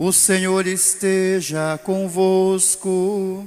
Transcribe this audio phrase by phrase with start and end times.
[0.00, 3.44] O Senhor esteja convosco.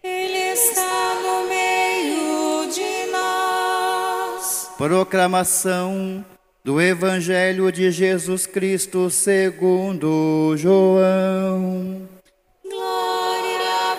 [0.00, 4.70] Ele está no meio de nós.
[4.78, 6.24] Proclamação
[6.62, 12.08] do Evangelho de Jesus Cristo segundo João.
[12.62, 13.58] Glória
[13.90, 13.96] a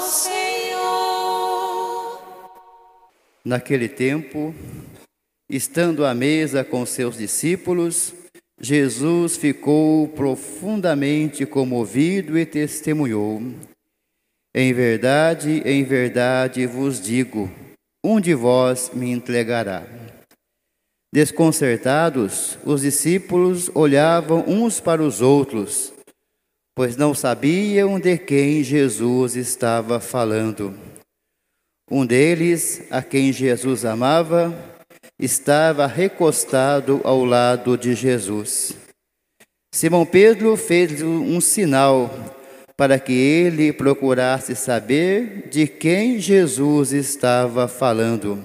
[0.00, 0.90] vós, Senhor.
[3.44, 4.52] Naquele tempo,
[5.48, 8.12] estando à mesa com seus discípulos,
[8.60, 13.42] Jesus ficou profundamente comovido e testemunhou:
[14.54, 17.50] Em verdade, em verdade vos digo,
[18.02, 19.86] um de vós me entregará.
[21.12, 25.92] Desconcertados, os discípulos olhavam uns para os outros,
[26.74, 30.78] pois não sabiam de quem Jesus estava falando.
[31.90, 34.75] Um deles, a quem Jesus amava,
[35.18, 38.76] estava recostado ao lado de Jesus.
[39.74, 42.10] Simão Pedro fez um sinal
[42.76, 48.42] para que ele procurasse saber de quem Jesus estava falando.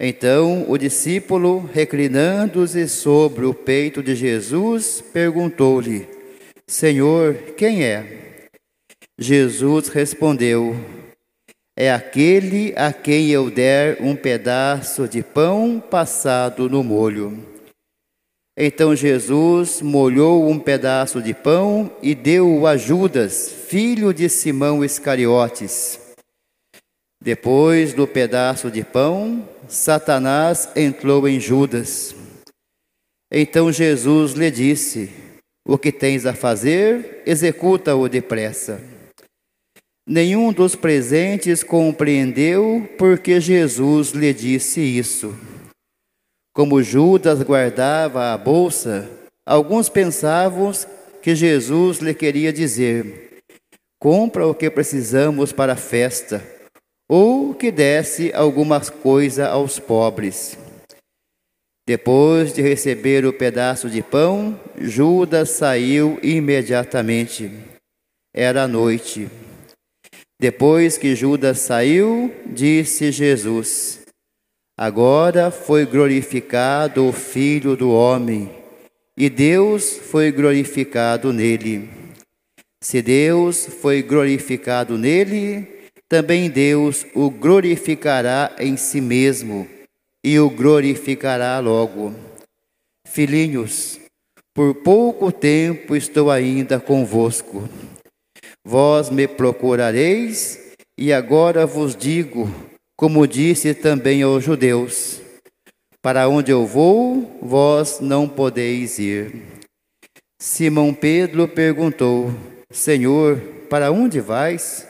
[0.00, 6.08] Então o discípulo, reclinando-se sobre o peito de Jesus, perguntou-lhe:
[6.66, 8.48] Senhor, quem é?
[9.18, 10.74] Jesus respondeu:
[11.76, 17.54] é aquele a quem eu der um pedaço de pão passado no molho.
[18.56, 25.98] Então Jesus molhou um pedaço de pão e deu-o a Judas, filho de Simão Iscariotes.
[27.20, 32.14] Depois do pedaço de pão, Satanás entrou em Judas.
[33.32, 35.10] Então Jesus lhe disse:
[35.66, 38.93] O que tens a fazer, executa-o depressa.
[40.06, 45.34] Nenhum dos presentes compreendeu porque Jesus lhe disse isso.
[46.54, 49.10] Como Judas guardava a bolsa,
[49.46, 50.70] alguns pensavam
[51.22, 53.40] que Jesus lhe queria dizer:
[53.98, 56.44] compra o que precisamos para a festa,
[57.08, 60.58] ou que desse alguma coisa aos pobres.
[61.86, 67.50] Depois de receber o pedaço de pão, Judas saiu imediatamente.
[68.34, 69.28] Era noite.
[70.44, 74.00] Depois que Judas saiu, disse Jesus:
[74.76, 78.50] Agora foi glorificado o Filho do Homem,
[79.16, 81.88] e Deus foi glorificado nele.
[82.82, 85.66] Se Deus foi glorificado nele,
[86.10, 89.66] também Deus o glorificará em si mesmo
[90.22, 92.14] e o glorificará logo.
[93.08, 93.98] Filhinhos,
[94.52, 97.66] por pouco tempo estou ainda convosco.
[98.66, 100.58] Vós me procurareis,
[100.96, 102.48] e agora vos digo,
[102.96, 105.20] como disse também aos judeus:
[106.00, 109.42] Para onde eu vou, vós não podeis ir.
[110.40, 112.32] Simão Pedro perguntou:
[112.70, 113.38] Senhor,
[113.68, 114.86] para onde vais?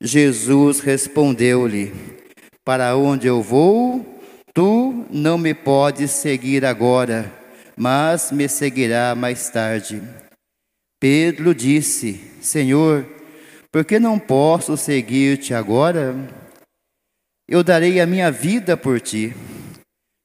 [0.00, 1.92] Jesus respondeu-lhe:
[2.64, 4.04] Para onde eu vou,
[4.52, 7.32] tu não me podes seguir agora,
[7.76, 10.02] mas me seguirá mais tarde.
[11.02, 13.04] Pedro disse: Senhor,
[13.72, 16.14] por que não posso seguir-te agora?
[17.48, 19.34] Eu darei a minha vida por ti.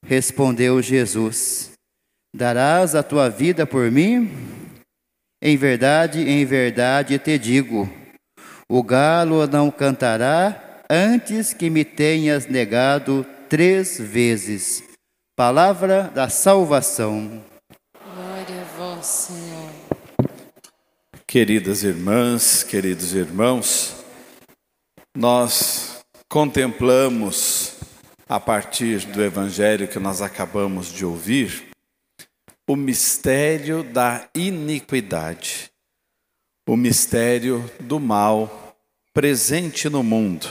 [0.05, 1.71] Respondeu Jesus:
[2.31, 4.29] Darás a tua vida por mim?
[5.41, 7.89] Em verdade, em verdade te digo:
[8.69, 14.83] o galo não cantará antes que me tenhas negado três vezes.
[15.35, 17.44] Palavra da salvação.
[18.13, 19.87] Glória a vós, Senhor.
[21.29, 23.97] Queridas irmãs, queridos irmãos,
[25.13, 27.73] nós contemplamos,
[28.29, 31.67] a partir do evangelho que nós acabamos de ouvir,
[32.65, 35.69] o mistério da iniquidade,
[36.65, 38.77] o mistério do mal
[39.13, 40.47] presente no mundo,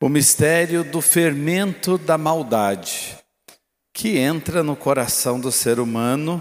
[0.00, 3.18] o mistério do fermento da maldade
[3.92, 6.40] que entra no coração do ser humano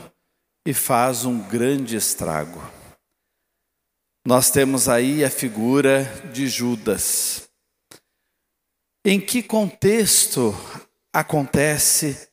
[0.63, 2.76] e faz um grande estrago.
[4.27, 6.03] Nós temos aí a figura
[6.33, 7.47] de Judas.
[9.05, 10.53] Em que contexto
[11.13, 12.27] acontece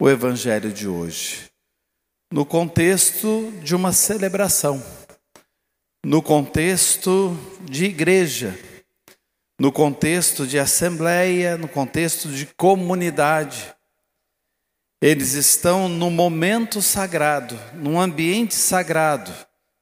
[0.00, 1.50] o evangelho de hoje?
[2.32, 4.82] No contexto de uma celebração,
[6.02, 8.58] no contexto de igreja,
[9.60, 13.70] no contexto de assembleia, no contexto de comunidade.
[14.98, 19.30] Eles estão no momento sagrado, num ambiente sagrado,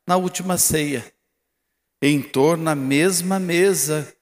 [0.08, 1.11] na última ceia
[2.02, 4.12] em torno da mesma mesa,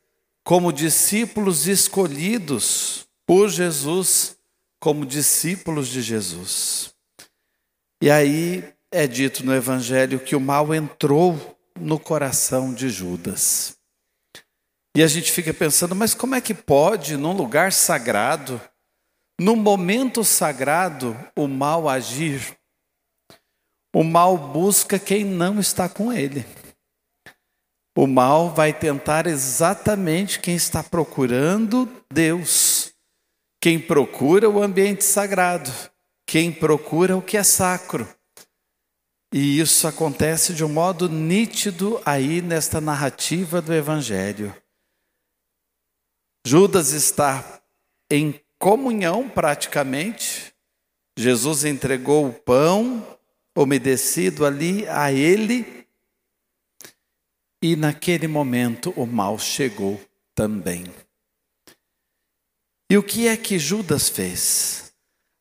[0.45, 4.37] como discípulos escolhidos por Jesus,
[4.79, 6.93] como discípulos de Jesus.
[8.03, 13.77] E aí é dito no Evangelho que o mal entrou no coração de Judas.
[14.95, 18.61] E a gente fica pensando, mas como é que pode, num lugar sagrado,
[19.41, 22.59] num momento sagrado, o mal agir?
[23.95, 26.45] O mal busca quem não está com ele.
[28.01, 32.95] O mal vai tentar exatamente quem está procurando Deus,
[33.61, 35.71] quem procura o ambiente sagrado,
[36.27, 38.09] quem procura o que é sacro.
[39.31, 44.57] E isso acontece de um modo nítido aí nesta narrativa do Evangelho.
[46.47, 47.61] Judas está
[48.11, 50.55] em comunhão praticamente.
[51.19, 53.07] Jesus entregou o pão
[53.55, 55.81] umedecido ali a ele.
[57.63, 60.01] E naquele momento o mal chegou
[60.35, 60.85] também.
[62.91, 64.93] E o que é que Judas fez?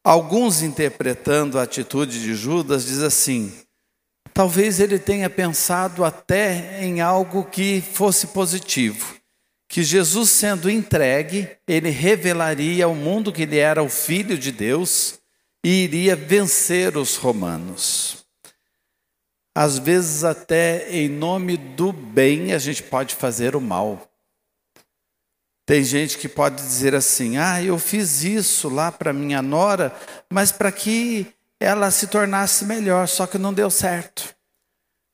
[0.04, 3.54] Alguns interpretando a atitude de Judas diz assim:
[4.34, 9.20] talvez ele tenha pensado até em algo que fosse positivo
[9.70, 15.20] que Jesus sendo entregue, ele revelaria ao mundo que ele era o filho de Deus
[15.64, 18.26] e iria vencer os romanos.
[19.56, 24.10] Às vezes, até em nome do bem, a gente pode fazer o mal.
[25.66, 29.96] Tem gente que pode dizer assim: ah, eu fiz isso lá para minha nora,
[30.32, 34.36] mas para que ela se tornasse melhor, só que não deu certo.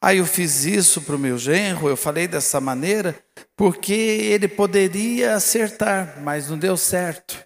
[0.02, 3.16] Aí eu fiz isso para o meu genro, eu falei dessa maneira,
[3.56, 7.44] porque ele poderia acertar, mas não deu certo.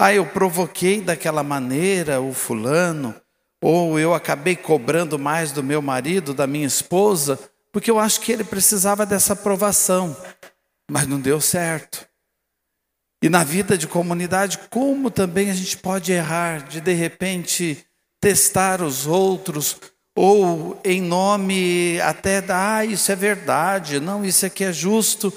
[0.00, 3.14] Aí eu provoquei daquela maneira o fulano,
[3.62, 7.38] ou eu acabei cobrando mais do meu marido, da minha esposa,
[7.72, 10.16] porque eu acho que ele precisava dessa aprovação,
[10.90, 12.06] mas não deu certo.
[13.22, 17.84] E na vida de comunidade, como também a gente pode errar de de repente
[18.20, 19.76] testar os outros
[20.16, 25.32] ou em nome até da, ah, isso é verdade, não, isso aqui é justo,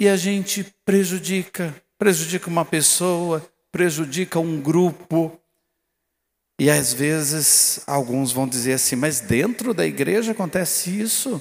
[0.00, 5.40] e a gente prejudica, prejudica uma pessoa, prejudica um grupo.
[6.60, 11.40] E às vezes alguns vão dizer assim, mas dentro da igreja acontece isso.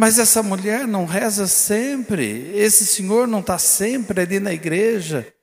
[0.00, 5.34] Mas essa mulher não reza sempre, esse senhor não está sempre ali na igreja,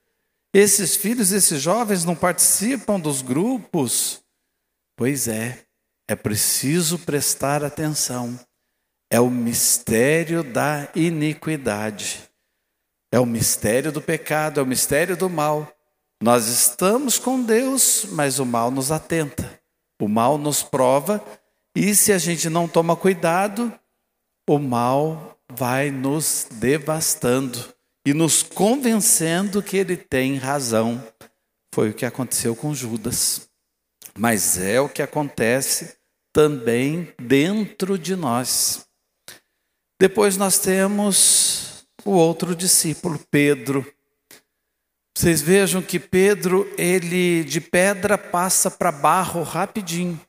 [0.54, 4.24] esses filhos, esses jovens não participam dos grupos.
[4.96, 5.66] Pois é,
[6.08, 8.40] é preciso prestar atenção.
[9.12, 12.24] É o mistério da iniquidade.
[13.12, 15.75] É o mistério do pecado, é o mistério do mal.
[16.22, 19.60] Nós estamos com Deus, mas o mal nos atenta.
[20.02, 21.24] O mal nos prova,
[21.76, 23.74] e se a gente não toma cuidado,
[24.50, 27.74] o mal vai nos devastando
[28.06, 31.02] e nos convencendo que ele tem razão.
[31.74, 33.50] Foi o que aconteceu com Judas
[34.18, 35.98] mas é o que acontece
[36.34, 38.88] também dentro de nós.
[40.00, 43.86] Depois nós temos o outro discípulo, Pedro.
[45.18, 50.20] Vocês vejam que Pedro, ele de pedra passa para barro rapidinho.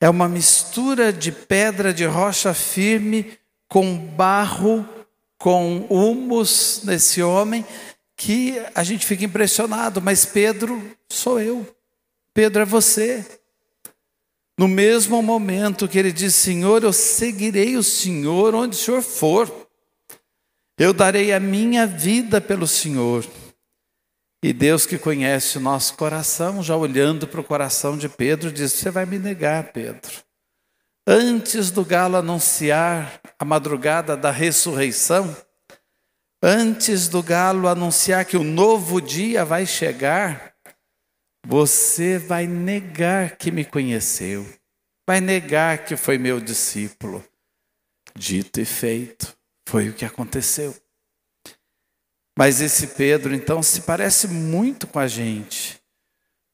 [0.00, 3.36] É uma mistura de pedra de rocha firme
[3.68, 4.88] com barro,
[5.36, 7.66] com humus nesse homem,
[8.16, 11.66] que a gente fica impressionado, mas Pedro sou eu.
[12.32, 13.26] Pedro, é você.
[14.56, 19.68] No mesmo momento que ele diz: Senhor, eu seguirei o Senhor onde o Senhor for,
[20.78, 23.26] eu darei a minha vida pelo Senhor.
[24.46, 28.72] E Deus que conhece o nosso coração, já olhando para o coração de Pedro, diz:
[28.74, 30.22] Você vai me negar, Pedro.
[31.04, 35.36] Antes do galo anunciar a madrugada da ressurreição,
[36.40, 40.54] antes do galo anunciar que o novo dia vai chegar,
[41.44, 44.46] você vai negar que me conheceu,
[45.04, 47.24] vai negar que foi meu discípulo.
[48.14, 49.36] Dito e feito,
[49.68, 50.72] foi o que aconteceu.
[52.38, 55.80] Mas esse Pedro, então, se parece muito com a gente.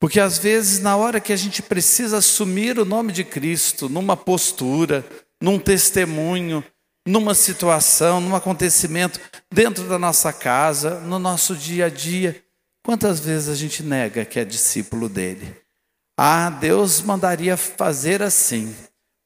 [0.01, 4.17] Porque às vezes, na hora que a gente precisa assumir o nome de Cristo, numa
[4.17, 5.05] postura,
[5.41, 6.65] num testemunho,
[7.07, 9.21] numa situação, num acontecimento,
[9.53, 12.43] dentro da nossa casa, no nosso dia a dia,
[12.85, 15.57] Quantas vezes a gente nega que é discípulo dele?
[16.19, 18.75] Ah, Deus mandaria fazer assim.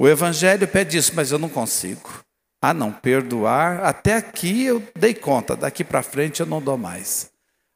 [0.00, 2.22] O Evangelho pede isso, mas eu não consigo.
[2.60, 7.30] Ah, não, perdoar, até aqui eu dei conta, daqui para frente eu não dou mais.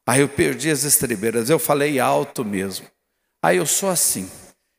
[0.07, 2.87] Aí eu perdi as estribeiras, eu falei alto mesmo.
[3.43, 4.29] Aí eu sou assim,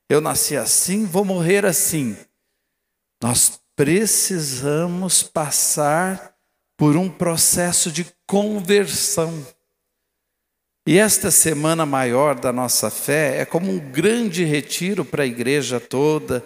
[0.09, 2.17] eu nasci assim, vou morrer assim.
[3.23, 6.35] Nós precisamos passar
[6.77, 9.47] por um processo de conversão.
[10.87, 15.79] E esta semana maior da nossa fé é como um grande retiro para a igreja
[15.79, 16.45] toda.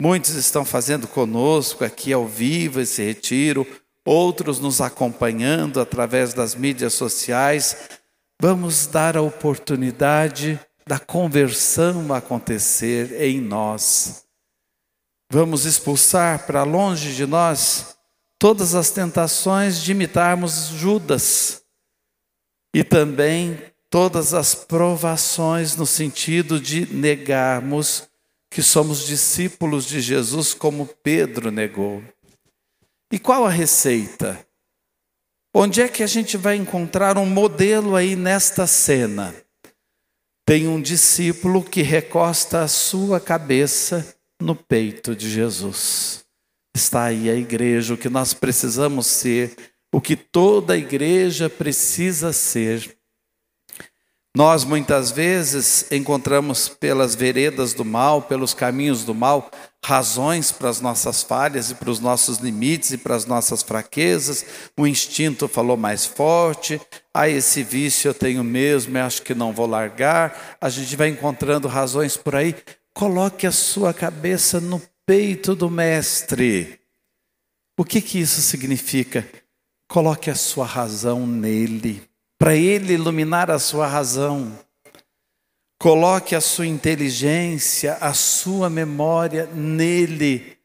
[0.00, 3.66] Muitos estão fazendo conosco aqui ao vivo esse retiro,
[4.04, 7.88] outros nos acompanhando através das mídias sociais.
[8.40, 14.24] Vamos dar a oportunidade da conversão acontecer em nós.
[15.30, 17.96] Vamos expulsar para longe de nós
[18.38, 21.62] todas as tentações de imitarmos Judas
[22.74, 23.58] e também
[23.88, 28.08] todas as provações no sentido de negarmos
[28.52, 32.04] que somos discípulos de Jesus, como Pedro negou.
[33.10, 34.46] E qual a receita?
[35.54, 39.34] Onde é que a gente vai encontrar um modelo aí nesta cena?
[40.44, 46.22] Tem um discípulo que recosta a sua cabeça no peito de Jesus.
[46.74, 49.56] Está aí a igreja, o que nós precisamos ser,
[49.90, 52.98] o que toda igreja precisa ser.
[54.34, 59.50] Nós muitas vezes encontramos pelas veredas do mal, pelos caminhos do mal,
[59.84, 64.42] razões para as nossas falhas e para os nossos limites e para as nossas fraquezas.
[64.74, 66.80] O instinto falou mais forte.
[67.12, 70.56] Ah, esse vício eu tenho mesmo, eu acho que não vou largar.
[70.58, 72.56] A gente vai encontrando razões por aí.
[72.94, 76.80] Coloque a sua cabeça no peito do Mestre.
[77.78, 79.28] O que, que isso significa?
[79.86, 82.11] Coloque a sua razão nele
[82.42, 84.58] para Ele iluminar a sua razão.
[85.78, 90.58] Coloque a sua inteligência, a sua memória nele,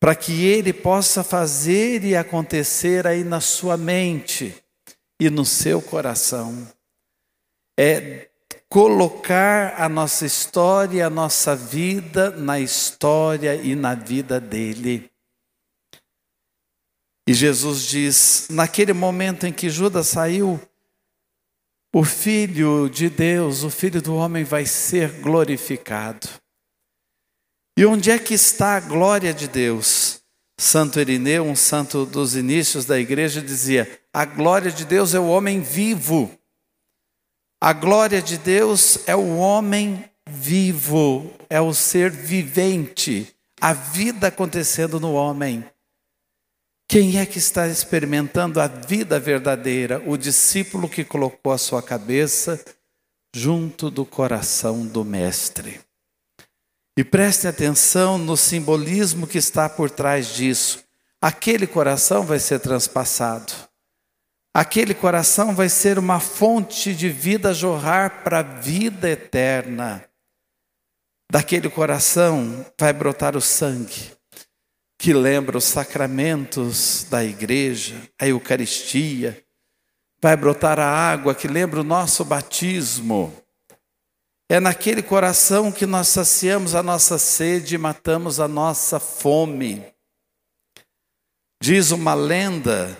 [0.00, 4.54] para que Ele possa fazer e acontecer aí na sua mente
[5.20, 6.66] e no seu coração.
[7.78, 8.30] É
[8.66, 15.10] colocar a nossa história, a nossa vida na história e na vida dele.
[17.28, 20.58] E Jesus diz: naquele momento em que Judas saiu,
[21.94, 26.28] o Filho de Deus, o Filho do homem, vai ser glorificado.
[27.78, 30.20] E onde é que está a glória de Deus?
[30.60, 35.28] Santo Irineu, um santo dos inícios da igreja, dizia: a glória de Deus é o
[35.28, 36.30] homem vivo.
[37.60, 45.00] A glória de Deus é o homem vivo, é o ser vivente, a vida acontecendo
[45.00, 45.64] no homem.
[46.90, 50.02] Quem é que está experimentando a vida verdadeira?
[50.06, 52.64] O discípulo que colocou a sua cabeça
[53.36, 55.82] junto do coração do Mestre.
[56.96, 60.82] E preste atenção no simbolismo que está por trás disso.
[61.20, 63.52] Aquele coração vai ser transpassado.
[64.54, 70.08] Aquele coração vai ser uma fonte de vida jorrar para a vida eterna.
[71.30, 74.17] Daquele coração vai brotar o sangue
[74.98, 79.44] que lembra os sacramentos da igreja, a Eucaristia.
[80.20, 83.32] Vai brotar a água que lembra o nosso batismo.
[84.48, 89.84] É naquele coração que nós saciamos a nossa sede e matamos a nossa fome.
[91.62, 92.96] Diz uma lenda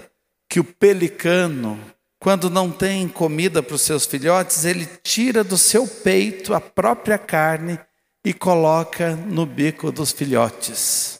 [0.48, 1.80] que o pelicano,
[2.20, 7.18] quando não tem comida para os seus filhotes, ele tira do seu peito a própria
[7.18, 7.78] carne
[8.24, 11.17] e coloca no bico dos filhotes.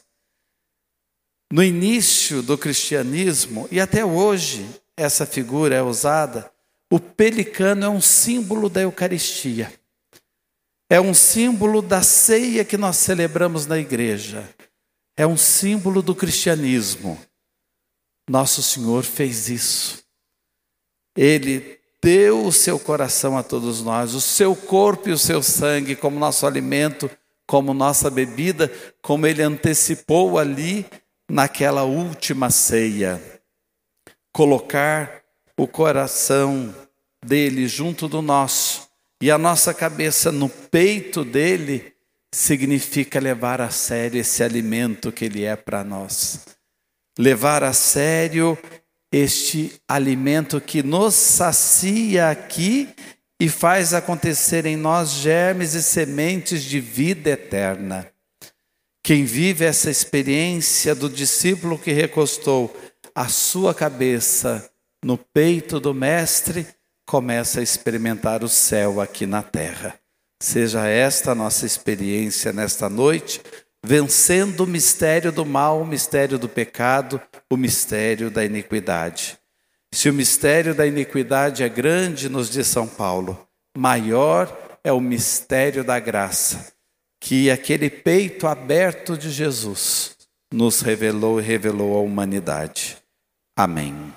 [1.51, 6.51] No início do cristianismo, e até hoje essa figura é usada,
[6.91, 9.73] o pelicano é um símbolo da Eucaristia.
[10.87, 14.47] É um símbolo da ceia que nós celebramos na igreja.
[15.17, 17.19] É um símbolo do cristianismo.
[18.29, 20.03] Nosso Senhor fez isso.
[21.15, 25.95] Ele deu o seu coração a todos nós, o seu corpo e o seu sangue
[25.95, 27.09] como nosso alimento,
[27.47, 30.85] como nossa bebida, como ele antecipou ali
[31.29, 33.21] naquela última ceia,
[34.33, 35.21] colocar
[35.55, 36.73] o coração
[37.23, 38.89] dele junto do nosso
[39.21, 41.93] e a nossa cabeça no peito dele,
[42.33, 46.45] significa levar a sério esse alimento que ele é para nós.
[47.17, 48.57] Levar a sério
[49.11, 52.89] este alimento que nos sacia aqui
[53.39, 58.09] e faz acontecer em nós germes e sementes de vida eterna.
[59.09, 62.71] Quem vive essa experiência do discípulo que recostou
[63.15, 64.69] a sua cabeça
[65.03, 66.67] no peito do Mestre,
[67.07, 69.99] começa a experimentar o céu aqui na terra.
[70.39, 73.41] Seja esta a nossa experiência nesta noite,
[73.83, 79.39] vencendo o mistério do mal, o mistério do pecado, o mistério da iniquidade.
[79.91, 83.43] Se o mistério da iniquidade é grande, nos diz São Paulo,
[83.75, 86.77] maior é o mistério da graça
[87.19, 90.15] que aquele peito aberto de Jesus
[90.51, 92.97] nos revelou e revelou à humanidade.
[93.55, 94.13] Amém.